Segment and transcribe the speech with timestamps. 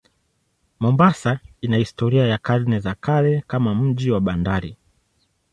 [0.79, 4.77] Mombasa ina historia ya karne za kale kama mji wa bandari.